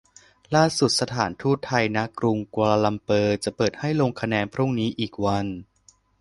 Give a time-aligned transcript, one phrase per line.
[0.55, 5.45] ล่าสุดสถานทูตไทยณ.กรุงกัวลาลัมเปอร์จะเปิดให้ลงคะแนนพรุ่งนี้อีกวัน